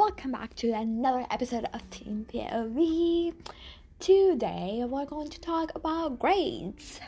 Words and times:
welcome 0.00 0.32
back 0.32 0.54
to 0.54 0.72
another 0.72 1.26
episode 1.30 1.66
of 1.74 1.90
Team 1.90 2.24
POV. 2.32 3.34
Today 3.98 4.82
we're 4.88 5.04
going 5.04 5.28
to 5.28 5.38
talk 5.38 5.72
about 5.74 6.18
grades. 6.18 6.98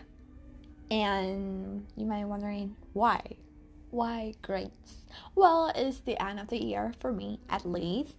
And 0.90 1.86
you 1.96 2.04
might 2.04 2.18
be 2.18 2.24
wondering 2.26 2.76
why? 2.92 3.22
Why 3.92 4.34
grades? 4.42 5.06
Well, 5.34 5.72
it's 5.74 6.00
the 6.00 6.22
end 6.22 6.38
of 6.38 6.48
the 6.48 6.62
year 6.62 6.92
for 7.00 7.14
me 7.14 7.40
at 7.48 7.64
least. 7.64 8.14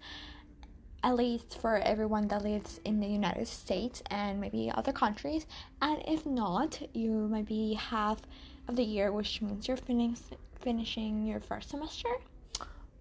At 1.03 1.17
least 1.17 1.61
for 1.61 1.77
everyone 1.77 2.27
that 2.29 2.41
lives 2.41 2.81
in 2.83 2.99
the 2.99 3.05
United 3.05 3.47
States 3.47 4.01
and 4.09 4.41
maybe 4.41 4.71
other 4.73 4.91
countries. 4.91 5.45
And 5.83 6.01
if 6.07 6.25
not, 6.25 6.81
you 6.95 7.11
might 7.11 7.45
be 7.45 7.75
half 7.75 8.23
of 8.67 8.75
the 8.75 8.83
year, 8.83 9.11
which 9.11 9.39
means 9.39 9.67
you're 9.67 9.77
finish, 9.77 10.17
finishing 10.59 11.27
your 11.27 11.41
first 11.41 11.69
semester 11.69 12.09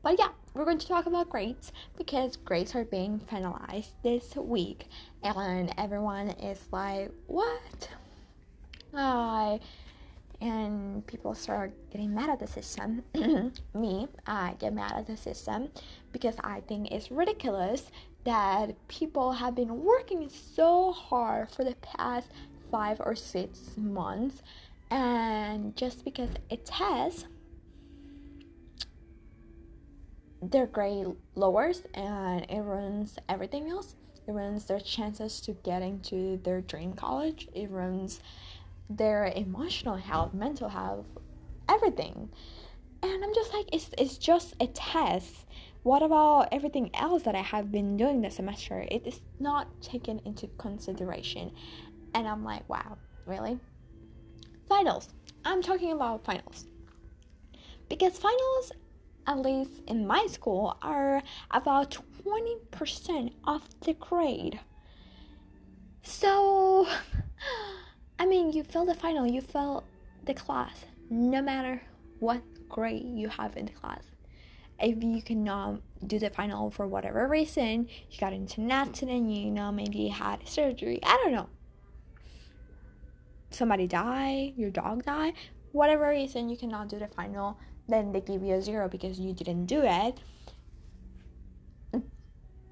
but 0.03 0.19
yeah, 0.19 0.29
we're 0.55 0.65
going 0.65 0.79
to 0.79 0.87
talk 0.87 1.07
about 1.07 1.29
grades 1.29 1.73
because 1.97 2.37
grades 2.37 2.75
are 2.75 2.85
being 2.85 3.21
finalized 3.21 3.91
this 4.03 4.35
week, 4.37 4.89
and 5.23 5.73
everyone 5.79 6.31
is 6.31 6.61
like, 6.73 7.11
"What?" 7.27 7.89
Uh, 8.93 9.59
and 10.41 11.07
people 11.07 11.35
start 11.35 11.73
getting 11.91 12.15
mad 12.15 12.29
at 12.29 12.41
the 12.41 12.47
system. 12.47 13.03
Me, 13.75 14.09
I 14.27 14.55
get 14.59 14.75
mad 14.75 14.93
at 14.93 15.07
the 15.07 15.17
system 15.17 15.71
because 16.11 16.35
I 16.43 16.61
think 16.61 16.91
it's 16.91 17.11
ridiculous 17.11 17.91
that 18.25 18.75
people 18.89 19.33
have 19.33 19.55
been 19.55 19.85
working 19.85 20.29
so 20.29 20.93
hard 20.93 21.51
for 21.51 21.65
the 21.65 21.75
past 21.77 22.31
five 22.71 23.01
or 23.01 23.15
six 23.15 23.77
months, 23.77 24.43
and 24.91 25.77
just 25.77 26.05
because 26.05 26.31
it 26.51 26.69
has 26.71 27.27
their 30.43 30.67
grade 30.67 31.07
lowers 31.37 31.83
and 31.95 32.45
it 32.51 32.61
ruins 32.61 33.17
everything 33.29 33.71
else. 33.71 33.95
It 34.27 34.33
ruins 34.33 34.67
their 34.67 34.81
chances 34.81 35.41
to 35.43 35.53
get 35.53 35.83
into 35.83 36.39
their 36.39 36.61
dream 36.61 36.95
college. 36.95 37.49
It 37.55 37.71
ruins 37.71 38.21
their 38.91 39.33
emotional 39.37 39.97
health, 39.97 40.35
mental 40.35 40.69
health, 40.69 41.07
everything. 41.69 42.29
And 43.03 43.25
I'm 43.25 43.35
just 43.35 43.53
like, 43.53 43.67
it's, 43.73 43.91
it's 43.97 44.19
just 44.19 44.55
a 44.61 44.67
test. 44.69 45.47
What 45.83 46.03
about 46.03 46.49
everything 46.53 46.91
else 46.95 47.23
that 47.25 47.35
I 47.35 47.41
have 47.43 47.73
been 47.73 47.97
doing 47.97 48.21
this 48.21 48.37
semester? 48.37 48.85
It 48.91 49.07
is 49.07 49.21
not 49.41 49.69
taken 49.81 50.21
into 50.25 50.47
consideration. 50.59 51.53
And 52.15 52.29
I'm 52.29 52.45
like, 52.45 52.69
wow, 52.69 52.97
really? 53.27 53.59
Finals. 54.69 55.09
I'm 55.45 55.63
talking 55.63 55.93
about 55.93 56.25
finals. 56.25 56.67
Because 57.89 58.19
finals 58.19 58.73
at 59.27 59.39
least 59.39 59.83
in 59.87 60.07
my 60.07 60.27
school, 60.31 60.77
are 60.83 61.23
about 61.51 61.99
20% 62.25 63.33
of 63.47 63.63
the 63.81 63.95
grade. 63.95 64.61
So, 66.03 66.89
I 68.19 68.27
mean, 68.27 68.53
you 68.53 68.65
fail 68.65 68.85
the 68.85 68.95
final, 68.95 69.27
you 69.27 69.41
fail 69.41 69.85
the 70.25 70.35
class, 70.35 70.85
no 71.11 71.43
matter 71.43 71.83
what 72.19 72.43
grade 72.69 73.07
you 73.07 73.29
have 73.29 73.57
in 73.57 73.67
the 73.67 73.73
class. 73.73 74.05
If 74.79 75.03
you 75.03 75.23
cannot 75.23 75.81
do 76.07 76.19
the 76.19 76.31
final 76.31 76.71
for 76.71 76.87
whatever 76.87 77.29
reason, 77.29 77.89
you 78.11 78.19
got 78.19 78.33
into 78.33 78.61
an 78.61 78.73
accident, 78.73 79.31
you 79.31 79.51
know, 79.51 79.71
maybe 79.71 79.99
you 79.99 80.13
had 80.13 80.49
surgery, 80.49 80.99
I 81.03 81.21
don't 81.23 81.33
know. 81.33 81.49
Somebody 83.51 83.87
die, 83.87 84.55
your 84.57 84.71
dog 84.71 85.05
die, 85.05 85.35
whatever 85.73 86.09
reason 86.09 86.49
you 86.49 86.57
cannot 86.57 86.89
do 86.89 86.99
the 86.99 87.09
final, 87.09 87.59
then 87.89 88.13
they 88.13 88.21
give 88.21 88.43
you 88.43 88.55
a 88.55 88.63
zero 88.63 88.89
because 88.89 89.19
you 89.19 89.33
didn't 89.33 89.67
do 89.67 89.83
it, 89.83 90.21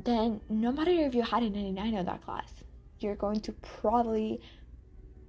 then 0.05 0.41
no 0.48 0.72
matter 0.72 0.91
if 0.91 1.14
you 1.14 1.22
had 1.22 1.42
a 1.42 1.50
99 1.50 1.94
in 1.94 2.06
that 2.06 2.25
class, 2.25 2.53
you're 3.00 3.16
going 3.16 3.41
to 3.41 3.53
probably 3.53 4.41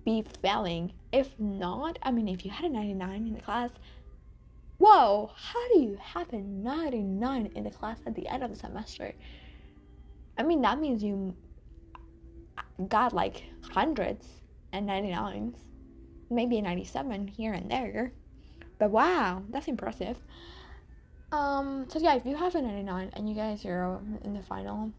be 0.06 0.24
failing. 0.42 0.94
If 1.12 1.38
not, 1.40 2.00
I 2.04 2.12
mean, 2.12 2.28
if 2.28 2.46
you 2.46 2.52
had 2.52 2.66
a 2.66 2.70
99 2.70 3.28
in 3.28 3.34
the 3.34 3.42
class, 3.42 3.72
whoa, 4.78 5.32
how 5.36 5.68
do 5.74 5.80
you 5.80 5.98
have 6.02 6.32
a 6.34 6.38
99 6.38 7.52
in 7.56 7.64
the 7.64 7.70
class 7.70 8.00
at 8.06 8.16
the 8.16 8.28
end 8.28 8.44
of 8.44 8.50
the 8.50 8.56
semester? 8.56 9.14
I 10.38 10.44
mean, 10.44 10.62
that 10.62 10.80
means 10.80 11.04
you 11.04 11.36
got 12.88 13.14
like 13.14 13.44
hundreds 13.62 14.26
and 14.74 14.88
99s, 14.88 15.56
maybe 16.30 16.58
a 16.58 16.62
97 16.62 17.28
here 17.28 17.54
and 17.54 17.70
there. 17.70 18.14
But 18.82 18.90
wow, 18.90 19.44
that's 19.52 19.68
impressive. 19.68 20.18
Um, 21.32 21.86
so 21.88 22.00
yeah, 22.00 22.16
if 22.16 22.26
you 22.26 22.36
have 22.36 22.56
a 22.56 22.62
99 22.64 23.12
and 23.14 23.30
you 23.30 23.36
get 23.36 23.54
a 23.54 23.56
zero 23.56 24.02
in 24.24 24.34
the 24.34 24.42
final, 24.42 24.92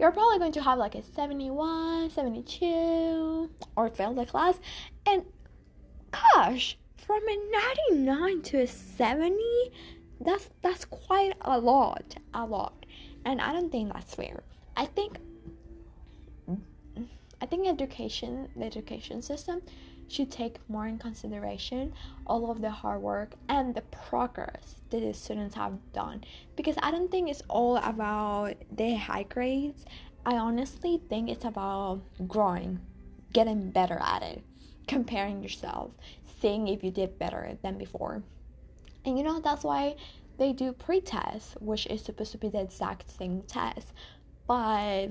you're 0.00 0.10
probably 0.10 0.40
going 0.40 0.50
to 0.50 0.62
have 0.64 0.76
like 0.76 0.96
a 0.96 1.02
71, 1.04 2.10
72, 2.10 3.48
or 3.76 3.88
fail 3.88 4.14
the 4.14 4.26
class. 4.26 4.58
And 5.06 5.24
gosh, 6.10 6.76
from 7.06 7.22
a 7.28 7.36
99 7.92 8.42
to 8.42 8.62
a 8.62 8.66
70, 8.66 9.38
that's 10.20 10.50
that's 10.60 10.86
quite 10.86 11.34
a 11.42 11.60
lot, 11.60 12.16
a 12.34 12.44
lot. 12.44 12.84
And 13.24 13.40
I 13.40 13.52
don't 13.52 13.70
think 13.70 13.92
that's 13.92 14.12
fair. 14.12 14.42
I 14.76 14.86
think 14.86 15.18
I 17.40 17.46
think 17.46 17.68
education, 17.68 18.48
the 18.56 18.64
education 18.64 19.22
system 19.22 19.62
should 20.08 20.30
take 20.30 20.58
more 20.68 20.86
in 20.86 20.98
consideration 20.98 21.92
all 22.26 22.50
of 22.50 22.60
the 22.60 22.70
hard 22.70 23.02
work 23.02 23.34
and 23.48 23.74
the 23.74 23.82
progress 23.82 24.76
that 24.90 25.00
the 25.00 25.12
students 25.12 25.54
have 25.54 25.78
done 25.92 26.22
because 26.56 26.76
I 26.82 26.90
don't 26.90 27.10
think 27.10 27.28
it's 27.28 27.42
all 27.48 27.76
about 27.76 28.54
the 28.70 28.94
high 28.94 29.24
grades. 29.24 29.84
I 30.24 30.36
honestly 30.36 31.00
think 31.08 31.28
it's 31.28 31.44
about 31.44 32.02
growing, 32.26 32.80
getting 33.32 33.70
better 33.70 33.98
at 34.00 34.22
it, 34.22 34.42
comparing 34.88 35.42
yourself, 35.42 35.92
seeing 36.40 36.68
if 36.68 36.82
you 36.82 36.90
did 36.90 37.18
better 37.18 37.56
than 37.62 37.78
before. 37.78 38.22
And 39.04 39.16
you 39.16 39.24
know, 39.24 39.40
that's 39.40 39.62
why 39.64 39.96
they 40.38 40.52
do 40.52 40.72
pre 40.72 41.00
test, 41.00 41.60
which 41.60 41.86
is 41.86 42.02
supposed 42.02 42.32
to 42.32 42.38
be 42.38 42.48
the 42.48 42.60
exact 42.60 43.10
same 43.10 43.42
test. 43.42 43.92
But 44.46 45.08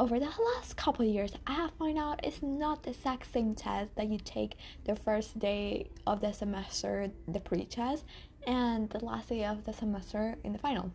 over 0.00 0.18
the 0.18 0.32
last 0.54 0.78
couple 0.78 1.04
years, 1.04 1.30
I 1.46 1.52
have 1.52 1.72
found 1.78 1.98
out 1.98 2.20
it's 2.24 2.42
not 2.42 2.82
the 2.82 2.90
exact 2.90 3.30
same 3.30 3.54
test 3.54 3.94
that 3.96 4.08
you 4.08 4.16
take 4.16 4.56
the 4.86 4.96
first 4.96 5.38
day 5.38 5.90
of 6.06 6.22
the 6.22 6.32
semester, 6.32 7.10
the 7.28 7.38
pre-test, 7.38 8.06
and 8.46 8.88
the 8.88 9.04
last 9.04 9.28
day 9.28 9.44
of 9.44 9.62
the 9.66 9.74
semester 9.74 10.36
in 10.42 10.54
the 10.54 10.58
final. 10.58 10.90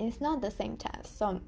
It's 0.00 0.22
not 0.22 0.40
the 0.40 0.50
same 0.50 0.78
test. 0.78 1.18
So 1.18 1.42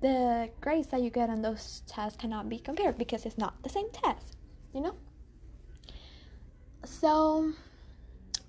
the 0.00 0.48
grades 0.62 0.86
that 0.88 1.02
you 1.02 1.10
get 1.10 1.28
on 1.28 1.42
those 1.42 1.82
tests 1.86 2.16
cannot 2.18 2.48
be 2.48 2.58
compared 2.58 2.96
because 2.96 3.26
it's 3.26 3.36
not 3.36 3.62
the 3.62 3.68
same 3.68 3.90
test, 3.90 4.38
you 4.72 4.80
know? 4.80 4.94
So 6.86 7.52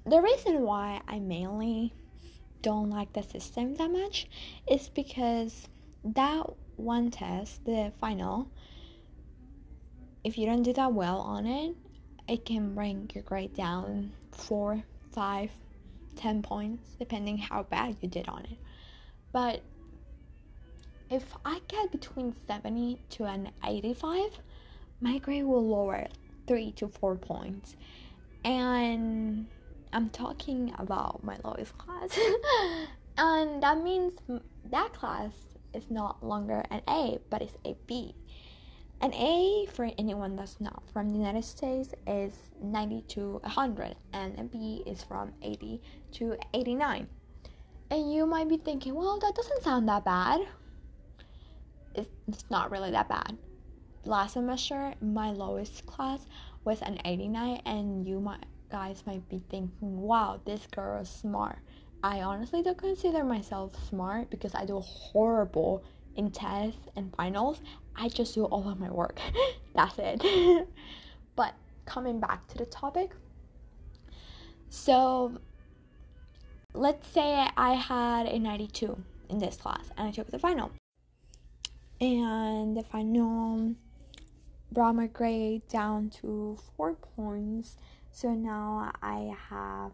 the 0.05 0.21
reason 0.21 0.61
why 0.61 1.01
I 1.09 1.19
mainly 1.19 1.93
don't 2.61 2.89
like 2.89 3.11
the 3.11 3.23
system 3.23 3.75
that 3.75 3.91
much 3.91 4.27
is 4.65 4.87
because 4.87 5.67
that 6.05 6.45
one 6.79 7.11
test, 7.11 7.65
the 7.65 7.91
final, 7.99 8.49
if 10.23 10.37
you 10.37 10.45
don't 10.45 10.63
do 10.63 10.73
that 10.73 10.93
well 10.93 11.19
on 11.19 11.45
it, 11.45 11.75
it 12.27 12.45
can 12.45 12.75
bring 12.75 13.09
your 13.13 13.23
grade 13.23 13.53
down 13.53 14.11
four, 14.31 14.83
five, 15.11 15.49
ten 16.15 16.41
points, 16.41 16.95
depending 16.99 17.37
how 17.37 17.63
bad 17.63 17.95
you 18.01 18.07
did 18.07 18.27
on 18.27 18.45
it. 18.45 18.57
But 19.31 19.61
if 21.09 21.35
I 21.43 21.59
get 21.67 21.91
between 21.91 22.35
70 22.47 23.01
to 23.11 23.23
an 23.25 23.51
85, 23.65 24.39
my 25.01 25.17
grade 25.17 25.45
will 25.45 25.67
lower 25.67 26.07
three 26.45 26.71
to 26.73 26.87
four 26.87 27.15
points. 27.15 27.75
And 28.45 29.47
I'm 29.91 30.09
talking 30.09 30.73
about 30.77 31.23
my 31.23 31.37
lowest 31.43 31.77
class. 31.77 32.17
and 33.17 33.63
that 33.63 33.81
means 33.81 34.13
that 34.69 34.93
class 34.93 35.31
is 35.73 35.89
not 35.89 36.23
longer 36.23 36.63
an 36.69 36.81
A, 36.87 37.19
but 37.29 37.41
it's 37.41 37.57
a 37.65 37.75
B. 37.87 38.15
An 39.01 39.13
A, 39.13 39.65
for 39.71 39.89
anyone 39.97 40.35
that's 40.35 40.59
not 40.59 40.83
from 40.91 41.09
the 41.09 41.17
United 41.17 41.45
States, 41.45 41.93
is 42.05 42.33
90 42.61 43.03
to 43.09 43.39
100, 43.43 43.95
and 44.11 44.37
a 44.37 44.43
B 44.43 44.83
is 44.85 45.03
from 45.03 45.31
80 45.41 45.81
to 46.13 46.35
89. 46.53 47.07
And 47.91 48.13
you 48.13 48.25
might 48.25 48.49
be 48.49 48.57
thinking, 48.57 48.93
well, 48.95 49.17
that 49.19 49.35
doesn't 49.35 49.63
sound 49.63 49.87
that 49.87 50.03
bad. 50.03 50.41
It's, 51.95 52.09
not 52.49 52.71
really 52.71 52.91
that 52.91 53.07
bad. 53.07 53.37
Last 54.05 54.33
semester, 54.33 54.93
my 55.01 55.31
lowest 55.31 55.85
class 55.85 56.25
was 56.65 56.81
an 56.81 56.99
89, 57.05 57.61
and 57.65 58.07
you 58.07 58.19
might 58.19 58.45
guys 58.69 59.03
might 59.07 59.27
be 59.29 59.41
thinking, 59.49 60.01
wow, 60.01 60.39
this 60.45 60.67
girl 60.67 61.01
is 61.01 61.09
smart. 61.09 61.57
I 62.03 62.21
honestly 62.21 62.63
don't 62.63 62.77
consider 62.77 63.23
myself 63.23 63.73
smart 63.89 64.29
because 64.29 64.55
I 64.55 64.65
do 64.65 64.79
horrible 64.79 65.83
in 66.15 66.31
tests 66.31 66.87
and 66.95 67.13
finals. 67.15 67.59
I 67.95 68.07
just 68.07 68.35
do 68.35 68.45
all 68.45 68.69
of 68.69 68.79
my 68.79 68.89
work. 68.89 69.19
That's 69.75 69.95
it. 69.97 70.67
but 71.35 71.53
coming 71.85 72.19
back 72.19 72.47
to 72.49 72.57
the 72.57 72.65
topic. 72.65 73.11
So 74.69 75.39
let's 76.73 77.07
say 77.07 77.47
I 77.57 77.73
had 77.73 78.27
a 78.27 78.39
92 78.39 78.97
in 79.29 79.39
this 79.39 79.57
class 79.57 79.89
and 79.97 80.07
I 80.07 80.11
took 80.11 80.31
the 80.31 80.39
final. 80.39 80.71
And 81.99 82.77
the 82.77 82.83
final 82.83 83.75
brought 84.71 84.95
my 84.95 85.07
grade 85.07 85.67
down 85.67 86.09
to 86.21 86.57
four 86.77 86.93
points. 86.93 87.75
So 88.11 88.33
now 88.33 88.93
I 89.01 89.35
have 89.49 89.91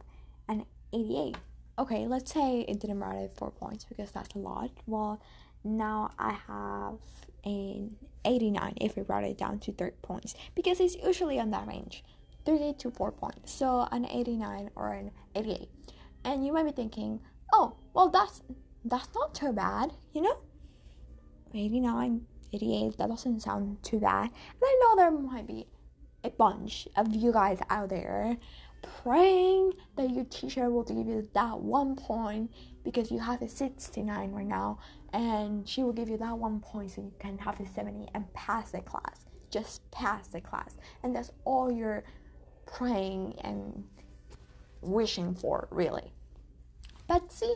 an 0.48 0.66
88. 0.94 1.36
Okay, 1.78 2.08
let's 2.08 2.34
say 2.34 2.62
it 2.62 2.80
didn't 2.80 3.00
matter 3.00 3.28
four 3.36 3.52
points 3.52 3.84
because 3.84 4.12
that's 4.12 4.34
a 4.36 4.40
lot. 4.40 4.72
Well, 4.88 5.22
now 5.66 6.12
I 6.18 6.32
have 6.48 7.00
an 7.44 7.96
89 8.24 8.76
if 8.80 8.96
we 8.96 9.04
brought 9.04 9.24
it 9.24 9.38
down 9.38 9.60
to 9.60 9.74
three 9.74 9.92
points 10.02 10.36
because 10.56 10.80
it's 10.80 10.96
usually 10.96 11.40
on 11.40 11.52
that 11.52 11.68
range 11.68 12.04
38 12.46 12.80
to 12.80 12.92
4 12.92 13.12
points. 13.12 13.52
So 13.52 13.88
an 13.92 14.06
89 14.06 14.70
or 14.76 14.94
an 14.94 15.12
88 15.36 15.70
and 16.24 16.46
you 16.46 16.54
might 16.54 16.66
be 16.66 16.72
thinking 16.72 17.20
oh 17.54 17.76
well 17.94 18.10
that's 18.10 18.42
that's 18.84 19.10
not 19.14 19.34
too 19.34 19.52
bad 19.52 19.92
you 20.14 20.22
know? 20.22 20.38
89 21.54 22.26
88 22.54 22.98
that 22.98 23.10
doesn't 23.10 23.42
sound 23.42 23.84
too 23.84 24.00
bad. 24.00 24.24
And 24.24 24.62
i 24.64 24.80
know 24.82 24.96
there 24.96 25.12
might 25.12 25.48
be 25.48 25.68
a 26.24 26.30
bunch 26.30 26.88
of 26.96 27.14
you 27.14 27.32
guys 27.32 27.60
out 27.70 27.90
there 27.90 28.38
praying 29.04 29.74
that 29.96 30.10
your 30.10 30.26
teacher 30.26 30.70
will 30.70 30.84
give 30.84 31.08
you 31.08 31.28
that 31.34 31.60
one 31.60 31.96
point 31.96 32.52
because 32.84 33.12
you 33.12 33.20
have 33.20 33.42
a 33.42 33.50
69 33.50 34.32
right 34.32 34.46
now 34.46 34.80
and 35.14 35.68
she 35.68 35.84
will 35.84 35.94
give 35.94 36.10
you 36.10 36.18
that 36.18 36.38
one 36.38 36.60
point 36.60 36.92
so 36.92 37.02
you 37.02 37.14
can 37.20 37.38
have 37.38 37.60
a 37.60 37.66
70 37.66 38.08
and 38.14 38.32
pass 38.34 38.72
the 38.72 38.82
class. 38.82 39.26
Just 39.50 39.90
pass 39.92 40.28
the 40.28 40.42
class. 40.42 40.76
And 41.04 41.16
that's 41.16 41.32
all 41.46 41.72
you're 41.72 42.04
praying 42.66 43.36
and 43.42 43.84
wishing 44.82 45.34
for 45.34 45.68
really. 45.72 46.12
But 47.08 47.32
see 47.32 47.56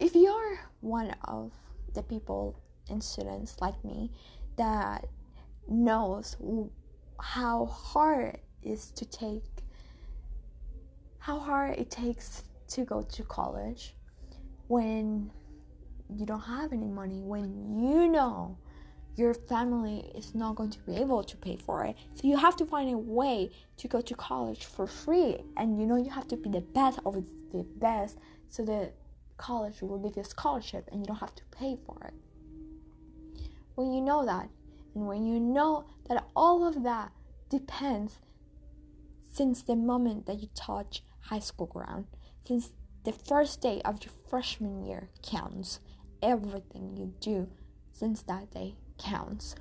if 0.00 0.14
you're 0.14 0.58
one 0.80 1.14
of 1.24 1.52
the 1.94 2.02
people 2.02 2.58
and 2.88 3.02
students 3.02 3.60
like 3.60 3.84
me 3.84 4.10
that 4.56 5.06
knows 5.68 6.36
how 7.20 7.66
hard 7.66 8.38
is 8.62 8.90
to 8.92 9.04
take 9.04 9.44
how 11.18 11.38
hard 11.38 11.78
it 11.78 11.90
takes 11.90 12.44
to 12.68 12.84
go 12.84 13.02
to 13.02 13.22
college 13.22 13.94
when 14.68 15.30
you 16.16 16.26
don't 16.26 16.40
have 16.40 16.72
any 16.72 16.88
money, 16.88 17.22
when 17.22 17.78
you 17.80 18.08
know 18.08 18.56
your 19.16 19.34
family 19.34 20.10
is 20.14 20.34
not 20.34 20.54
going 20.56 20.70
to 20.70 20.78
be 20.80 20.96
able 20.96 21.22
to 21.22 21.36
pay 21.36 21.56
for 21.56 21.84
it. 21.84 21.96
So 22.14 22.26
you 22.26 22.36
have 22.36 22.56
to 22.56 22.64
find 22.64 22.92
a 22.92 22.96
way 22.96 23.50
to 23.76 23.88
go 23.88 24.00
to 24.00 24.14
college 24.14 24.64
for 24.64 24.86
free. 24.86 25.42
And 25.56 25.78
you 25.78 25.86
know 25.86 25.96
you 25.96 26.10
have 26.10 26.28
to 26.28 26.36
be 26.36 26.48
the 26.48 26.60
best 26.60 27.00
of 27.04 27.14
the 27.52 27.64
best 27.76 28.18
so 28.48 28.64
that 28.64 28.94
college 29.36 29.82
will 29.82 29.98
give 29.98 30.16
you 30.16 30.22
a 30.22 30.24
scholarship 30.24 30.88
and 30.90 31.00
you 31.00 31.06
don't 31.06 31.16
have 31.16 31.34
to 31.34 31.42
pay 31.50 31.76
for 31.84 31.96
it. 32.06 32.14
When 33.74 33.92
you 33.92 34.00
know 34.00 34.24
that, 34.24 34.48
and 34.94 35.06
when 35.06 35.26
you 35.26 35.40
know 35.40 35.86
that 36.08 36.24
all 36.34 36.66
of 36.66 36.82
that 36.82 37.12
depends 37.48 38.20
since 39.40 39.62
the 39.62 39.74
moment 39.74 40.26
that 40.26 40.38
you 40.38 40.48
touch 40.54 41.02
high 41.20 41.38
school 41.38 41.66
ground, 41.66 42.04
since 42.46 42.72
the 43.04 43.12
first 43.12 43.62
day 43.62 43.80
of 43.86 44.04
your 44.04 44.12
freshman 44.28 44.84
year 44.84 45.08
counts. 45.22 45.80
Everything 46.20 46.94
you 46.94 47.14
do 47.20 47.48
since 47.90 48.20
that 48.24 48.50
day 48.50 48.74
counts. 48.98 49.54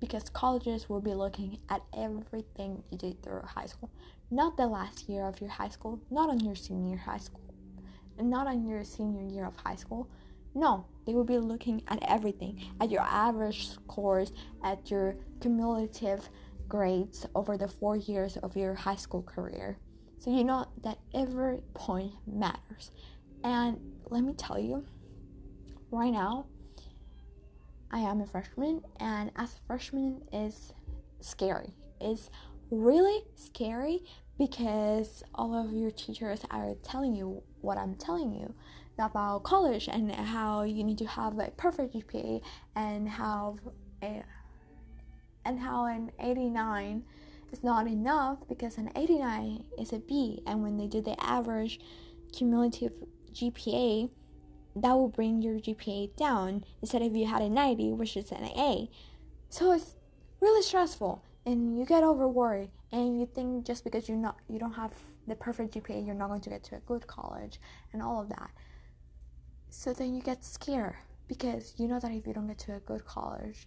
Because 0.00 0.30
colleges 0.30 0.88
will 0.88 1.02
be 1.02 1.12
looking 1.12 1.58
at 1.68 1.82
everything 1.94 2.82
you 2.90 2.96
did 2.96 3.22
through 3.22 3.42
high 3.42 3.66
school. 3.66 3.90
Not 4.30 4.56
the 4.56 4.66
last 4.66 5.06
year 5.06 5.26
of 5.26 5.38
your 5.38 5.50
high 5.50 5.68
school, 5.68 6.00
not 6.10 6.30
on 6.30 6.40
your 6.40 6.54
senior 6.54 6.96
high 6.96 7.18
school, 7.18 7.52
and 8.16 8.30
not 8.30 8.46
on 8.46 8.66
your 8.66 8.84
senior 8.84 9.20
year 9.20 9.44
of 9.44 9.56
high 9.56 9.76
school. 9.76 10.08
No, 10.54 10.86
they 11.04 11.12
will 11.12 11.24
be 11.24 11.36
looking 11.36 11.82
at 11.88 12.02
everything 12.08 12.58
at 12.80 12.90
your 12.90 13.02
average 13.02 13.68
scores, 13.68 14.32
at 14.64 14.90
your 14.90 15.16
cumulative 15.42 16.30
grades 16.70 17.26
over 17.34 17.58
the 17.58 17.68
four 17.68 17.96
years 17.96 18.38
of 18.38 18.56
your 18.56 18.74
high 18.74 18.96
school 18.96 19.22
career. 19.22 19.76
So 20.18 20.30
you 20.30 20.44
know 20.44 20.66
that 20.82 20.98
every 21.12 21.60
point 21.74 22.12
matters. 22.26 22.90
And 23.44 23.78
let 24.08 24.22
me 24.22 24.32
tell 24.32 24.58
you, 24.58 24.86
right 25.90 26.12
now, 26.12 26.46
I 27.90 27.98
am 27.98 28.20
a 28.20 28.26
freshman, 28.26 28.82
and 29.00 29.30
as 29.36 29.54
a 29.54 29.66
freshman 29.66 30.22
is 30.32 30.72
scary. 31.20 31.74
It's 32.00 32.30
really 32.70 33.24
scary 33.34 34.04
because 34.38 35.22
all 35.34 35.54
of 35.54 35.72
your 35.72 35.90
teachers 35.90 36.40
are 36.50 36.74
telling 36.82 37.14
you 37.14 37.42
what 37.60 37.76
I'm 37.76 37.94
telling 37.96 38.30
you 38.32 38.54
about 38.96 39.42
college 39.42 39.88
and 39.88 40.12
how 40.12 40.62
you 40.62 40.84
need 40.84 40.98
to 40.98 41.06
have 41.06 41.38
a 41.38 41.50
perfect 41.56 41.94
GPA 41.94 42.42
and 42.76 43.08
have 43.08 43.56
a 44.02 44.22
and 45.50 45.58
how 45.58 45.84
an 45.86 46.12
89 46.20 47.02
is 47.52 47.64
not 47.64 47.88
enough 47.88 48.38
because 48.48 48.78
an 48.78 48.88
89 48.94 49.64
is 49.80 49.92
a 49.92 49.98
B, 49.98 50.42
and 50.46 50.62
when 50.62 50.76
they 50.76 50.86
do 50.86 51.00
the 51.00 51.20
average 51.20 51.80
cumulative 52.32 52.92
GPA, 53.32 54.10
that 54.76 54.92
will 54.92 55.08
bring 55.08 55.42
your 55.42 55.58
GPA 55.58 56.14
down 56.16 56.64
instead 56.80 57.02
of 57.02 57.16
you 57.16 57.26
had 57.26 57.42
a 57.42 57.48
90, 57.48 57.92
which 57.94 58.16
is 58.16 58.30
an 58.30 58.44
A. 58.44 58.88
So 59.48 59.72
it's 59.72 59.96
really 60.40 60.62
stressful, 60.62 61.24
and 61.44 61.76
you 61.76 61.84
get 61.84 62.04
over 62.04 62.28
worried, 62.28 62.70
and 62.92 63.18
you 63.18 63.26
think 63.26 63.66
just 63.66 63.82
because 63.82 64.08
you're 64.08 64.16
not 64.16 64.36
you 64.48 64.60
don't 64.60 64.74
have 64.74 64.94
the 65.26 65.34
perfect 65.34 65.74
GPA, 65.74 66.06
you're 66.06 66.14
not 66.14 66.28
going 66.28 66.42
to 66.42 66.50
get 66.50 66.62
to 66.64 66.76
a 66.76 66.80
good 66.80 67.08
college, 67.08 67.60
and 67.92 68.00
all 68.00 68.20
of 68.20 68.28
that. 68.28 68.50
So 69.68 69.92
then 69.92 70.14
you 70.14 70.22
get 70.22 70.44
scared 70.44 70.94
because 71.26 71.74
you 71.76 71.88
know 71.88 71.98
that 71.98 72.12
if 72.12 72.24
you 72.24 72.32
don't 72.32 72.46
get 72.46 72.58
to 72.58 72.76
a 72.76 72.80
good 72.80 73.04
college, 73.04 73.66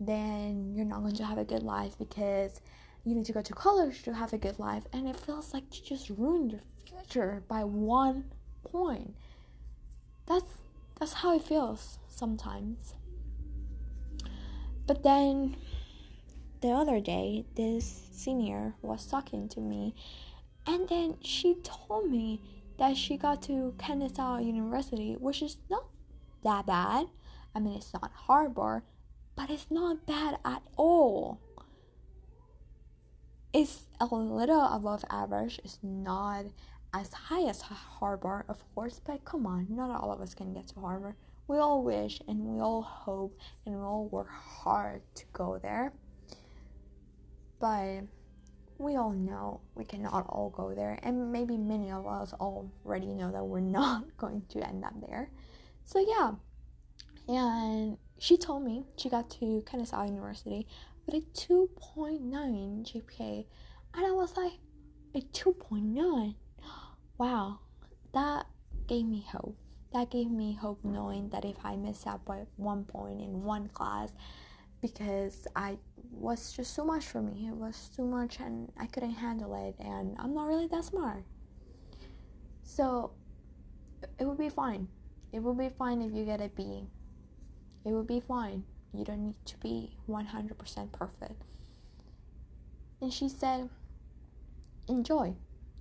then 0.00 0.74
you're 0.74 0.84
not 0.84 1.00
going 1.00 1.16
to 1.16 1.24
have 1.24 1.38
a 1.38 1.44
good 1.44 1.62
life 1.62 1.96
because 1.98 2.60
you 3.04 3.14
need 3.14 3.26
to 3.26 3.32
go 3.32 3.42
to 3.42 3.52
college 3.52 4.02
to 4.04 4.14
have 4.14 4.32
a 4.32 4.38
good 4.38 4.58
life. 4.58 4.84
And 4.92 5.08
it 5.08 5.16
feels 5.16 5.52
like 5.52 5.64
you 5.72 5.84
just 5.84 6.10
ruined 6.10 6.52
your 6.52 6.62
future 6.86 7.42
by 7.48 7.64
one 7.64 8.24
point. 8.64 9.14
That's 10.26 10.58
that's 10.98 11.14
how 11.14 11.34
it 11.34 11.42
feels 11.42 11.98
sometimes. 12.08 12.94
But 14.86 15.02
then 15.02 15.56
the 16.60 16.68
other 16.68 17.00
day 17.00 17.44
this 17.56 18.08
senior 18.12 18.74
was 18.82 19.06
talking 19.06 19.48
to 19.48 19.60
me 19.60 19.94
and 20.64 20.88
then 20.88 21.16
she 21.20 21.56
told 21.64 22.08
me 22.08 22.40
that 22.78 22.96
she 22.96 23.16
got 23.16 23.42
to 23.42 23.74
Kennesaw 23.78 24.38
University 24.38 25.16
which 25.18 25.42
is 25.42 25.56
not 25.68 25.86
that 26.44 26.66
bad. 26.66 27.06
I 27.54 27.58
mean 27.58 27.74
it's 27.74 27.92
not 27.92 28.12
Harvard 28.14 28.82
but 29.36 29.50
it's 29.50 29.70
not 29.70 30.06
bad 30.06 30.38
at 30.44 30.62
all 30.76 31.40
it's 33.52 33.86
a 34.00 34.06
little 34.06 34.64
above 34.64 35.04
average. 35.10 35.60
It's 35.64 35.78
not 35.82 36.46
as 36.94 37.12
high 37.12 37.48
as 37.48 37.60
Harvard, 37.62 38.44
of 38.48 38.62
course, 38.74 39.00
but 39.04 39.24
come 39.24 39.46
on, 39.46 39.66
not 39.70 39.90
all 39.90 40.12
of 40.12 40.20
us 40.20 40.34
can 40.34 40.52
get 40.52 40.68
to 40.68 40.80
Harvard. 40.80 41.14
We 41.48 41.58
all 41.58 41.82
wish 41.82 42.20
and 42.28 42.40
we 42.40 42.60
all 42.60 42.82
hope 42.82 43.38
and 43.66 43.74
we 43.74 43.82
all 43.82 44.08
work 44.08 44.30
hard 44.30 45.02
to 45.16 45.24
go 45.32 45.58
there. 45.60 45.92
But 47.60 48.02
we 48.78 48.96
all 48.96 49.12
know 49.12 49.60
we 49.74 49.84
cannot 49.84 50.26
all 50.28 50.50
go 50.50 50.74
there, 50.74 50.98
and 51.02 51.30
maybe 51.30 51.56
many 51.56 51.92
of 51.92 52.06
us 52.06 52.32
already 52.32 53.14
know 53.14 53.30
that 53.30 53.44
we're 53.44 53.60
not 53.80 54.16
going 54.16 54.42
to 54.48 54.66
end 54.66 54.84
up 54.84 54.94
there. 55.06 55.30
So, 55.84 56.00
yeah, 56.00 56.32
and 57.28 57.96
she 58.22 58.36
told 58.36 58.62
me 58.62 58.84
she 58.96 59.08
got 59.08 59.28
to 59.28 59.64
Kennesaw 59.68 60.04
University 60.04 60.64
with 61.04 61.16
a 61.16 61.26
2.9 61.36 62.22
GPA. 62.22 63.44
And 63.94 64.06
I 64.06 64.12
was 64.12 64.36
like, 64.36 64.52
a 65.12 65.20
2.9? 65.20 66.36
Wow, 67.18 67.58
that 68.14 68.46
gave 68.86 69.06
me 69.06 69.26
hope. 69.28 69.56
That 69.92 70.12
gave 70.12 70.30
me 70.30 70.52
hope 70.52 70.84
knowing 70.84 71.30
that 71.30 71.44
if 71.44 71.56
I 71.64 71.74
miss 71.74 72.06
out 72.06 72.24
by 72.24 72.46
one 72.54 72.84
point 72.84 73.20
in 73.20 73.42
one 73.42 73.66
class, 73.70 74.12
because 74.80 75.48
I 75.56 75.78
was 76.12 76.52
just 76.52 76.76
too 76.76 76.84
much 76.84 77.04
for 77.04 77.20
me. 77.20 77.48
It 77.48 77.56
was 77.56 77.90
too 77.96 78.04
much 78.04 78.38
and 78.38 78.70
I 78.78 78.86
couldn't 78.86 79.14
handle 79.14 79.52
it, 79.66 79.74
and 79.84 80.14
I'm 80.20 80.32
not 80.32 80.46
really 80.46 80.68
that 80.68 80.84
smart. 80.84 81.24
So 82.62 83.10
it 84.20 84.24
would 84.24 84.38
be 84.38 84.48
fine. 84.48 84.86
It 85.32 85.40
would 85.40 85.58
be 85.58 85.70
fine 85.70 86.02
if 86.02 86.12
you 86.12 86.24
get 86.24 86.40
a 86.40 86.48
B. 86.50 86.86
It 87.84 87.92
will 87.92 88.04
be 88.04 88.20
fine. 88.20 88.64
You 88.92 89.04
don't 89.04 89.24
need 89.24 89.46
to 89.46 89.56
be 89.58 89.96
100% 90.08 90.92
perfect. 90.92 91.42
And 93.00 93.12
she 93.12 93.28
said, 93.28 93.68
Enjoy. 94.88 95.34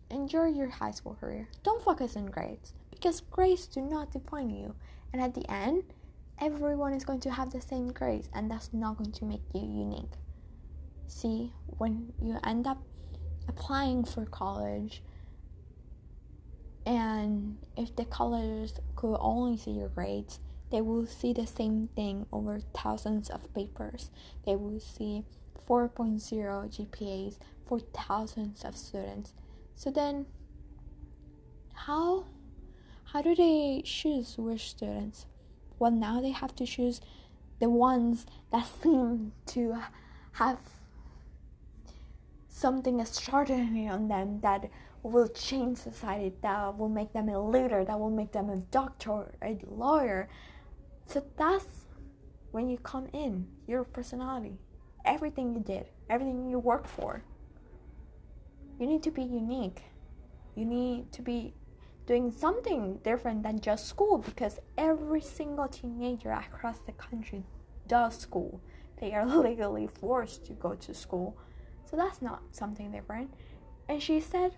Enjoy 0.09 0.45
your 0.45 0.69
high 0.69 0.91
school 0.91 1.15
career. 1.19 1.47
Don't 1.63 1.83
focus 1.83 2.15
on 2.15 2.25
grades 2.27 2.73
because 2.89 3.21
grades 3.21 3.67
do 3.67 3.81
not 3.81 4.11
define 4.11 4.49
you. 4.49 4.75
And 5.13 5.21
at 5.21 5.33
the 5.33 5.49
end, 5.51 5.83
everyone 6.39 6.93
is 6.93 7.05
going 7.05 7.19
to 7.21 7.31
have 7.31 7.51
the 7.51 7.61
same 7.61 7.91
grades, 7.91 8.29
and 8.33 8.49
that's 8.49 8.73
not 8.73 8.97
going 8.97 9.11
to 9.11 9.25
make 9.25 9.41
you 9.53 9.61
unique. 9.61 10.13
See, 11.07 11.51
when 11.77 12.13
you 12.21 12.37
end 12.43 12.67
up 12.67 12.81
applying 13.47 14.05
for 14.05 14.25
college, 14.25 15.03
and 16.85 17.57
if 17.77 17.95
the 17.95 18.05
colleges 18.05 18.79
could 18.95 19.17
only 19.19 19.57
see 19.57 19.71
your 19.71 19.89
grades, 19.89 20.39
they 20.71 20.81
will 20.81 21.05
see 21.05 21.33
the 21.33 21.45
same 21.45 21.87
thing 21.95 22.25
over 22.31 22.59
thousands 22.73 23.29
of 23.29 23.53
papers. 23.53 24.09
They 24.45 24.55
will 24.55 24.79
see 24.79 25.23
4.0 25.67 26.19
GPAs 26.21 27.37
for 27.65 27.79
thousands 27.79 28.63
of 28.63 28.75
students. 28.75 29.33
So 29.75 29.91
then 29.91 30.25
how 31.73 32.25
how 33.05 33.21
do 33.21 33.35
they 33.35 33.81
choose 33.83 34.37
which 34.37 34.69
students? 34.69 35.25
Well, 35.79 35.91
now 35.91 36.21
they 36.21 36.31
have 36.31 36.55
to 36.57 36.65
choose 36.65 37.01
the 37.59 37.69
ones 37.69 38.25
that 38.51 38.67
seem 38.81 39.33
to 39.47 39.75
have 40.33 40.59
something 42.47 42.99
extraordinary 42.99 43.87
on 43.87 44.07
them 44.07 44.39
that 44.41 44.69
will 45.03 45.27
change 45.27 45.79
society, 45.79 46.33
that 46.41 46.77
will 46.77 46.89
make 46.89 47.11
them 47.13 47.27
a 47.29 47.39
leader, 47.41 47.83
that 47.83 47.99
will 47.99 48.11
make 48.11 48.31
them 48.31 48.49
a 48.49 48.57
doctor, 48.57 49.33
a 49.41 49.57
lawyer. 49.67 50.29
So 51.11 51.21
that's 51.35 51.65
when 52.51 52.69
you 52.69 52.77
come 52.77 53.07
in, 53.11 53.45
your 53.67 53.83
personality, 53.83 54.57
everything 55.03 55.53
you 55.53 55.59
did, 55.59 55.87
everything 56.09 56.49
you 56.49 56.57
worked 56.57 56.87
for. 56.87 57.21
You 58.79 58.87
need 58.87 59.03
to 59.03 59.11
be 59.11 59.21
unique. 59.21 59.81
You 60.55 60.63
need 60.63 61.11
to 61.11 61.21
be 61.21 61.53
doing 62.05 62.31
something 62.31 62.99
different 63.03 63.43
than 63.43 63.59
just 63.59 63.87
school 63.87 64.19
because 64.19 64.59
every 64.77 65.19
single 65.19 65.67
teenager 65.67 66.31
across 66.31 66.79
the 66.79 66.93
country 66.93 67.43
does 67.87 68.17
school. 68.17 68.61
They 69.01 69.13
are 69.13 69.25
legally 69.43 69.87
forced 69.87 70.45
to 70.45 70.53
go 70.53 70.75
to 70.75 70.93
school. 70.93 71.37
So 71.83 71.97
that's 71.97 72.21
not 72.21 72.41
something 72.51 72.89
different. 72.89 73.33
And 73.89 74.01
she 74.01 74.21
said, 74.21 74.55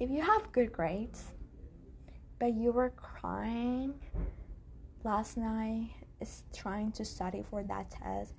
if 0.00 0.08
you 0.08 0.22
have 0.22 0.50
good 0.50 0.72
grades, 0.72 1.24
but 2.38 2.54
you 2.54 2.72
were 2.72 2.90
crying 2.90 3.92
last 5.04 5.36
night 5.36 5.90
is 6.20 6.42
trying 6.54 6.92
to 6.92 7.04
study 7.04 7.42
for 7.48 7.62
that 7.62 7.90
test 7.90 8.34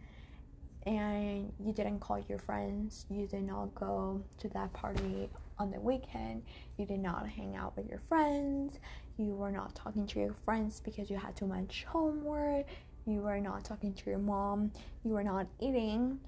and 0.85 1.51
you 1.59 1.73
didn't 1.73 1.99
call 1.99 2.19
your 2.27 2.39
friends, 2.39 3.05
you 3.09 3.27
did 3.27 3.43
not 3.43 3.73
go 3.75 4.23
to 4.39 4.47
that 4.49 4.71
party 4.73 5.29
on 5.57 5.71
the 5.71 5.79
weekend, 5.79 6.41
you 6.77 6.85
did 6.85 6.99
not 6.99 7.27
hang 7.27 7.55
out 7.55 7.75
with 7.75 7.87
your 7.89 7.99
friends, 8.07 8.79
you 9.17 9.35
were 9.35 9.51
not 9.51 9.75
talking 9.75 10.07
to 10.07 10.19
your 10.19 10.33
friends 10.45 10.79
because 10.79 11.09
you 11.09 11.17
had 11.17 11.35
too 11.35 11.45
much 11.45 11.85
homework, 11.87 12.65
you 13.05 13.19
were 13.19 13.39
not 13.39 13.65
talking 13.65 13.93
to 13.93 14.09
your 14.09 14.19
mom, 14.19 14.71
you 15.03 15.11
were 15.11 15.23
not 15.23 15.47
eating 15.59 16.19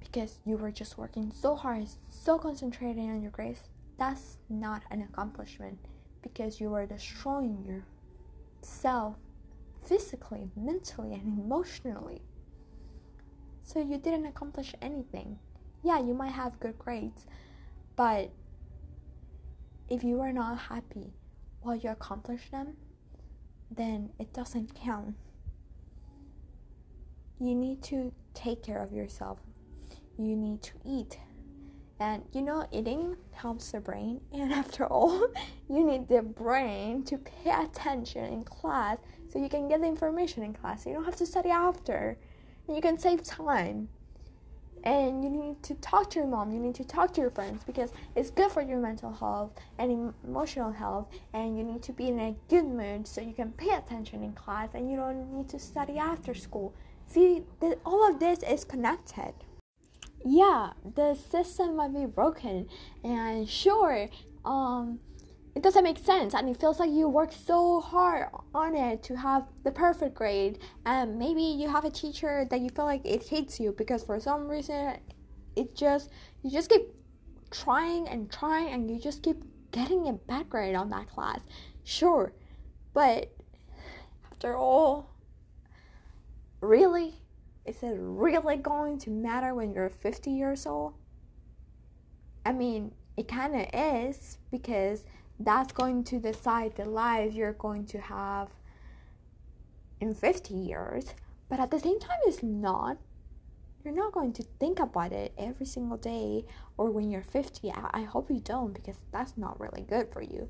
because 0.00 0.38
you 0.44 0.56
were 0.56 0.70
just 0.70 0.96
working 0.96 1.32
so 1.34 1.54
hard, 1.54 1.86
so 2.08 2.38
concentrated 2.38 3.02
on 3.02 3.20
your 3.20 3.30
grades. 3.30 3.60
That's 3.98 4.38
not 4.48 4.82
an 4.90 5.02
accomplishment 5.02 5.78
because 6.22 6.60
you 6.60 6.70
were 6.70 6.86
destroying 6.86 7.82
yourself 8.62 9.16
physically, 9.82 10.50
mentally, 10.56 11.14
and 11.14 11.38
emotionally. 11.38 12.22
So 13.62 13.80
you 13.80 13.98
didn't 13.98 14.26
accomplish 14.26 14.74
anything. 14.80 15.38
Yeah, 15.82 15.98
you 15.98 16.14
might 16.14 16.32
have 16.32 16.60
good 16.60 16.78
grades, 16.78 17.26
but 17.96 18.30
if 19.88 20.04
you 20.04 20.20
are 20.20 20.32
not 20.32 20.58
happy 20.58 21.12
while 21.60 21.76
you 21.76 21.90
accomplish 21.90 22.50
them, 22.50 22.76
then 23.70 24.10
it 24.18 24.32
doesn't 24.32 24.74
count. 24.74 25.14
You 27.40 27.54
need 27.54 27.82
to 27.84 28.12
take 28.34 28.62
care 28.62 28.78
of 28.78 28.92
yourself. 28.92 29.38
You 30.18 30.36
need 30.36 30.62
to 30.62 30.72
eat. 30.84 31.18
And 31.98 32.24
you 32.32 32.42
know, 32.42 32.66
eating 32.72 33.16
helps 33.32 33.70
the 33.72 33.80
brain, 33.80 34.20
and 34.32 34.52
after 34.62 34.86
all, 34.86 35.26
you 35.68 35.84
need 35.84 36.08
the 36.08 36.22
brain 36.22 37.04
to 37.04 37.18
pay 37.18 37.50
attention 37.50 38.24
in 38.24 38.44
class 38.44 38.98
so 39.32 39.38
you 39.38 39.48
can 39.48 39.68
get 39.68 39.80
the 39.80 39.86
information 39.86 40.42
in 40.42 40.52
class. 40.52 40.84
You 40.84 40.92
don't 40.92 41.04
have 41.04 41.16
to 41.16 41.26
study 41.26 41.48
after, 41.48 42.18
and 42.66 42.76
you 42.76 42.82
can 42.82 42.98
save 42.98 43.24
time. 43.24 43.88
And 44.84 45.22
you 45.22 45.30
need 45.30 45.62
to 45.62 45.74
talk 45.76 46.10
to 46.10 46.18
your 46.18 46.26
mom. 46.28 46.52
You 46.52 46.58
need 46.58 46.74
to 46.74 46.84
talk 46.84 47.14
to 47.14 47.20
your 47.20 47.30
friends 47.30 47.62
because 47.62 47.92
it's 48.16 48.30
good 48.30 48.50
for 48.50 48.60
your 48.60 48.78
mental 48.78 49.12
health 49.12 49.52
and 49.78 50.12
emotional 50.24 50.72
health. 50.72 51.06
And 51.32 51.56
you 51.56 51.62
need 51.62 51.84
to 51.84 51.92
be 51.92 52.08
in 52.08 52.18
a 52.18 52.34
good 52.48 52.64
mood 52.64 53.06
so 53.06 53.20
you 53.20 53.32
can 53.32 53.52
pay 53.52 53.70
attention 53.70 54.24
in 54.24 54.32
class 54.32 54.70
and 54.74 54.90
you 54.90 54.96
don't 54.96 55.32
need 55.32 55.48
to 55.50 55.60
study 55.60 55.98
after 55.98 56.34
school. 56.34 56.74
See 57.06 57.44
the, 57.60 57.78
all 57.86 58.08
of 58.08 58.18
this 58.18 58.42
is 58.42 58.64
connected. 58.64 59.34
Yeah 60.24 60.72
the 60.96 61.14
system 61.14 61.76
might 61.76 61.94
be 61.94 62.06
broken. 62.06 62.66
And 63.04 63.48
sure 63.48 64.08
um 64.44 64.98
it 65.54 65.62
doesn't 65.62 65.84
make 65.84 65.98
sense 65.98 66.34
and 66.34 66.48
it 66.48 66.58
feels 66.58 66.80
like 66.80 66.90
you 66.90 67.08
work 67.08 67.30
so 67.32 67.80
hard 67.80 68.28
on 68.54 68.74
it 68.74 69.02
to 69.02 69.16
have 69.16 69.46
the 69.64 69.70
perfect 69.70 70.14
grade 70.14 70.58
and 70.86 71.18
maybe 71.18 71.42
you 71.42 71.68
have 71.68 71.84
a 71.84 71.90
teacher 71.90 72.46
that 72.50 72.60
you 72.60 72.70
feel 72.70 72.86
like 72.86 73.04
it 73.04 73.26
hates 73.28 73.60
you 73.60 73.72
because 73.72 74.02
for 74.02 74.18
some 74.18 74.48
reason 74.48 74.96
it 75.56 75.74
just 75.76 76.10
you 76.42 76.50
just 76.50 76.70
keep 76.70 76.82
trying 77.50 78.08
and 78.08 78.32
trying 78.32 78.68
and 78.68 78.90
you 78.90 78.98
just 78.98 79.22
keep 79.22 79.42
getting 79.72 80.08
a 80.08 80.12
bad 80.12 80.48
grade 80.48 80.74
on 80.74 80.90
that 80.90 81.06
class. 81.08 81.40
Sure 81.84 82.32
but 82.94 83.30
after 84.30 84.56
all 84.56 85.10
really? 86.60 87.14
Is 87.64 87.82
it 87.82 87.94
really 87.96 88.56
going 88.56 88.98
to 89.00 89.10
matter 89.10 89.54
when 89.54 89.72
you're 89.72 89.88
50 89.88 90.30
years 90.30 90.66
old? 90.66 90.94
I 92.46 92.52
mean 92.52 92.92
it 93.16 93.28
kind 93.28 93.54
of 93.54 93.66
is 93.74 94.38
because 94.50 95.04
that's 95.44 95.72
going 95.72 96.04
to 96.04 96.18
decide 96.18 96.76
the 96.76 96.84
life 96.84 97.34
you're 97.34 97.52
going 97.52 97.86
to 97.86 98.00
have 98.00 98.48
in 100.00 100.14
50 100.14 100.54
years. 100.54 101.14
But 101.48 101.60
at 101.60 101.70
the 101.70 101.78
same 101.78 101.98
time, 101.98 102.18
it's 102.26 102.42
not. 102.42 102.98
You're 103.84 103.94
not 103.94 104.12
going 104.12 104.32
to 104.34 104.44
think 104.60 104.78
about 104.78 105.12
it 105.12 105.32
every 105.36 105.66
single 105.66 105.96
day 105.96 106.44
or 106.76 106.90
when 106.90 107.10
you're 107.10 107.22
50. 107.22 107.72
I, 107.72 108.02
hope 108.02 108.30
you 108.30 108.40
don't 108.40 108.72
because 108.72 108.96
that's 109.12 109.36
not 109.36 109.58
really 109.60 109.82
good 109.82 110.12
for 110.12 110.22
you. 110.22 110.48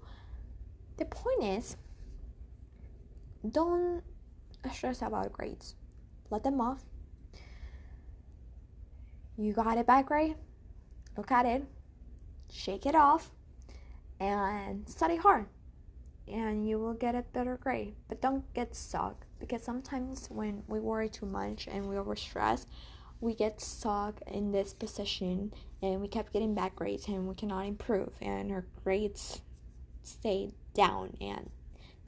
The 0.99 1.06
point 1.06 1.42
is, 1.42 1.76
don't 3.49 4.02
stress 4.72 5.02
about 5.02 5.32
grades. 5.32 5.75
Let 6.30 6.44
them 6.44 6.61
off. 6.61 6.82
You 9.38 9.52
got 9.54 9.78
a 9.78 9.84
bad 9.84 10.06
grade? 10.06 10.37
Look 11.16 11.30
at 11.30 11.46
it. 11.46 11.64
Shake 12.50 12.84
it 12.84 12.94
off 12.94 13.30
and 14.22 14.88
study 14.88 15.16
hard 15.16 15.46
and 16.28 16.68
you 16.68 16.78
will 16.78 16.94
get 16.94 17.14
a 17.14 17.22
better 17.32 17.56
grade. 17.56 17.94
But 18.08 18.20
don't 18.22 18.52
get 18.54 18.74
stuck 18.74 19.26
because 19.40 19.62
sometimes 19.62 20.28
when 20.30 20.62
we 20.68 20.78
worry 20.78 21.08
too 21.08 21.26
much 21.26 21.66
and 21.66 21.88
we 21.88 21.96
overstress, 21.96 22.66
we 23.20 23.34
get 23.34 23.60
stuck 23.60 24.20
in 24.26 24.52
this 24.52 24.72
position 24.72 25.52
and 25.82 26.00
we 26.00 26.08
kept 26.08 26.32
getting 26.32 26.54
bad 26.54 26.76
grades 26.76 27.08
and 27.08 27.28
we 27.28 27.34
cannot 27.34 27.66
improve 27.66 28.12
and 28.20 28.52
our 28.52 28.64
grades 28.84 29.42
stay 30.02 30.50
down 30.74 31.16
and 31.20 31.50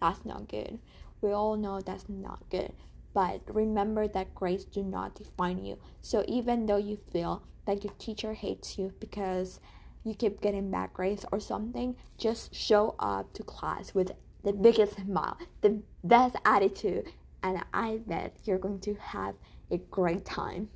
that's 0.01 0.25
not 0.25 0.49
good. 0.49 0.79
We 1.21 1.33
all 1.33 1.57
know 1.57 1.81
that's 1.81 2.09
not 2.09 2.49
good. 2.51 2.73
But 3.13 3.43
remember 3.47 4.09
that 4.09 4.35
grades 4.35 4.65
do 4.65 4.83
not 4.83 5.15
define 5.15 5.65
you. 5.65 5.79
So 6.03 6.25
even 6.27 6.67
though 6.67 6.77
you 6.77 6.99
feel 7.13 7.43
that 7.65 7.85
your 7.85 7.93
teacher 7.99 8.35
hates 8.35 8.77
you 8.77 8.93
because 8.99 9.61
you 10.05 10.15
keep 10.15 10.41
getting 10.41 10.71
bad 10.71 10.93
grades 10.93 11.25
or 11.33 11.41
something, 11.41 11.97
just 12.19 12.55
show 12.55 12.95
up 12.99 13.33
to 13.33 13.43
class 13.43 13.95
with 13.95 14.13
the 14.45 14.53
biggest 14.53 14.97
smile, 14.97 15.39
the 15.63 15.83
best 16.05 16.37
attitude, 16.45 17.11
and 17.43 17.65
I 17.73 18.01
bet 18.07 18.37
you're 18.45 18.59
going 18.59 18.81
to 18.81 18.95
have 18.95 19.35
a 19.71 19.79
great 19.79 20.25
time. 20.25 20.69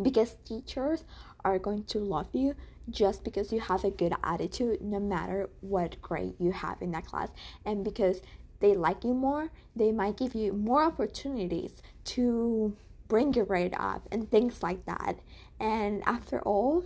Because 0.00 0.36
teachers 0.44 1.04
are 1.44 1.58
going 1.58 1.84
to 1.84 1.98
love 1.98 2.28
you 2.32 2.54
just 2.90 3.24
because 3.24 3.52
you 3.52 3.60
have 3.60 3.84
a 3.84 3.90
good 3.90 4.12
attitude, 4.22 4.80
no 4.80 5.00
matter 5.00 5.50
what 5.60 6.00
grade 6.02 6.34
you 6.38 6.52
have 6.52 6.80
in 6.82 6.92
that 6.92 7.06
class. 7.06 7.28
And 7.64 7.84
because 7.84 8.20
they 8.60 8.74
like 8.74 9.04
you 9.04 9.14
more, 9.14 9.50
they 9.74 9.92
might 9.92 10.16
give 10.16 10.34
you 10.34 10.52
more 10.52 10.82
opportunities 10.82 11.82
to 12.04 12.76
bring 13.08 13.34
your 13.34 13.44
grade 13.44 13.74
up 13.78 14.08
and 14.10 14.30
things 14.30 14.62
like 14.62 14.84
that. 14.86 15.18
And 15.60 16.02
after 16.06 16.40
all, 16.40 16.84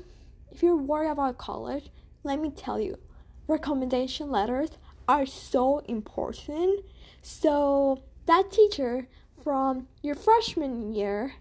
if 0.59 0.65
you're 0.65 0.75
worried 0.75 1.09
about 1.09 1.39
college, 1.39 1.89
let 2.25 2.41
me 2.41 2.51
tell 2.51 2.81
you, 2.81 2.99
recommendation 3.47 4.29
letters 4.29 4.71
are 5.07 5.25
so 5.25 5.79
important. 5.87 6.81
So, 7.23 8.03
that 8.27 8.51
teacher 8.51 9.07
from 9.45 9.87
your 10.03 10.17
freshman 10.17 10.93
year 10.93 11.35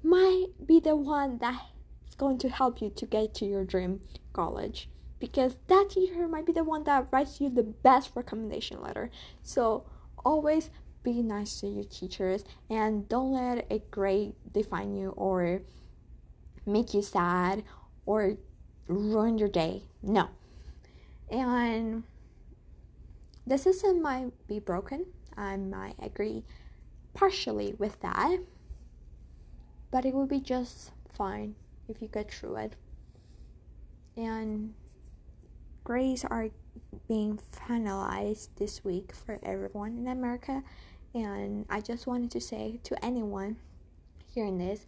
might 0.00 0.46
be 0.64 0.78
the 0.78 0.94
one 0.94 1.38
that's 1.38 2.14
going 2.16 2.38
to 2.38 2.48
help 2.48 2.80
you 2.80 2.88
to 2.90 3.04
get 3.04 3.34
to 3.34 3.44
your 3.44 3.64
dream 3.64 4.00
college 4.32 4.88
because 5.18 5.56
that 5.66 5.88
teacher 5.90 6.28
might 6.28 6.46
be 6.46 6.52
the 6.52 6.62
one 6.62 6.84
that 6.84 7.08
writes 7.10 7.40
you 7.40 7.50
the 7.50 7.64
best 7.64 8.12
recommendation 8.14 8.80
letter. 8.80 9.10
So, 9.42 9.86
always 10.24 10.70
be 11.02 11.20
nice 11.20 11.58
to 11.62 11.66
your 11.66 11.82
teachers 11.82 12.44
and 12.70 13.08
don't 13.08 13.32
let 13.32 13.66
a 13.72 13.80
grade 13.90 14.34
define 14.52 14.94
you 14.94 15.08
or 15.16 15.62
make 16.64 16.94
you 16.94 17.02
sad 17.02 17.64
or 18.06 18.36
ruin 18.88 19.36
your 19.36 19.48
day. 19.48 19.82
No. 20.02 20.28
And 21.30 22.04
the 23.46 23.58
system 23.58 24.00
might 24.00 24.32
be 24.48 24.58
broken. 24.60 25.06
I 25.36 25.56
might 25.56 25.96
agree 26.00 26.44
partially 27.14 27.74
with 27.78 28.00
that, 28.00 28.38
but 29.90 30.04
it 30.04 30.14
would 30.14 30.28
be 30.28 30.40
just 30.40 30.92
fine 31.16 31.54
if 31.88 32.00
you 32.00 32.08
get 32.08 32.32
through 32.32 32.56
it. 32.56 32.76
And 34.16 34.74
grades 35.84 36.24
are 36.24 36.48
being 37.06 37.38
finalized 37.52 38.48
this 38.56 38.84
week 38.84 39.14
for 39.14 39.38
everyone 39.42 39.98
in 39.98 40.08
America. 40.08 40.62
And 41.14 41.66
I 41.68 41.80
just 41.80 42.06
wanted 42.06 42.30
to 42.32 42.40
say 42.40 42.80
to 42.84 43.04
anyone 43.04 43.56
hearing 44.34 44.58
this, 44.58 44.86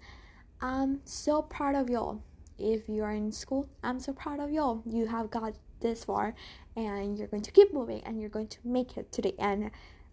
I'm 0.61 1.01
so 1.05 1.43
proud 1.43 1.75
of 1.75 1.89
y'all. 1.89 2.23
If 2.59 2.88
you 2.88 3.05
are 3.05 3.12
in 3.12 3.31
school, 3.31 3.69
I'm 3.85 4.00
so 4.00 4.12
proud 4.12 4.41
of 4.41 4.50
y'all. 4.50 4.83
You 4.85 5.07
have 5.07 5.31
got 5.31 5.55
this 5.81 6.05
far 6.05 6.35
and 6.77 7.17
you're 7.17 7.29
going 7.29 7.43
to 7.43 7.53
keep 7.53 7.73
moving 7.73 8.03
and 8.05 8.21
you're 8.21 8.31
going 8.31 8.49
to 8.49 8.59
make 8.65 8.97
it 8.97 9.12
to 9.12 9.23
the 9.23 9.38
end 9.41 9.71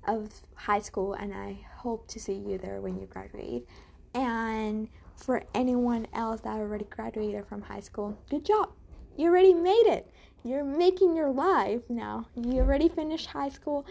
of 0.08 0.30
high 0.54 0.80
school 0.80 1.14
and 1.14 1.34
I 1.34 1.66
hope 1.78 2.08
to 2.10 2.20
see 2.20 2.34
you 2.34 2.58
there 2.58 2.82
when 2.82 3.00
you 3.00 3.08
graduate. 3.08 3.68
And 4.14 4.88
for 5.16 5.44
anyone 5.54 6.08
else 6.14 6.42
that 6.42 6.58
already 6.58 6.86
graduated 6.86 7.48
from 7.48 7.62
high 7.62 7.80
school, 7.80 8.18
good 8.30 8.46
job. 8.46 8.72
You 9.18 9.30
already 9.30 9.54
made 9.54 9.88
it. 9.88 10.12
You're 10.44 10.64
making 10.64 11.16
your 11.16 11.32
life 11.32 11.82
now. 11.90 12.28
You 12.36 12.60
already 12.60 12.90
finished 12.90 13.28
high 13.28 13.50
school, 13.50 13.88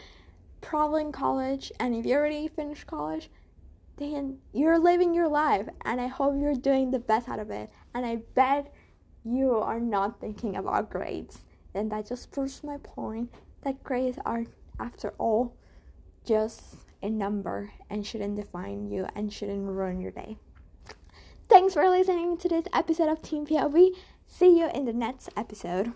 probably 0.61 1.03
in 1.03 1.13
college, 1.13 1.73
and 1.81 1.95
if 1.95 2.07
you 2.07 2.15
already 2.15 2.47
finished 2.47 2.87
college, 2.87 3.31
then 3.97 4.39
you're 4.53 4.79
living 4.79 5.15
your 5.15 5.29
life 5.29 5.67
and 5.85 6.01
I 6.01 6.09
hope 6.09 6.35
you're 6.39 6.55
doing 6.55 6.91
the 6.91 6.99
best 6.99 7.29
out 7.29 7.39
of 7.39 7.51
it. 7.51 7.71
And 7.95 8.05
I 8.05 8.17
bet 8.35 8.73
you 9.25 9.57
are 9.57 9.81
not 9.81 10.21
thinking 10.21 10.57
about 10.57 10.91
grades. 10.91 11.41
And 11.75 11.91
that 11.91 12.07
just 12.07 12.31
proves 12.31 12.63
my 12.63 12.77
point 12.79 13.33
that 13.63 13.83
grades 13.83 14.19
are, 14.25 14.45
after 14.79 15.15
all, 15.19 15.57
just 16.25 16.77
a 17.03 17.11
number 17.11 17.71
and 17.91 18.07
shouldn't 18.07 18.37
define 18.37 18.91
you 18.91 19.07
and 19.15 19.33
shouldn't 19.33 19.69
ruin 19.69 20.01
your 20.01 20.11
day. 20.11 20.37
Thanks 21.49 21.75
for 21.75 21.89
listening 21.89 22.39
to 22.39 22.49
this 22.49 22.65
episode 22.73 23.09
of 23.09 23.23
Team 23.23 23.47
POV. 23.47 23.91
See 24.27 24.59
you 24.59 24.69
in 24.75 24.87
the 24.87 24.93
next 24.93 25.29
episode. 25.37 25.93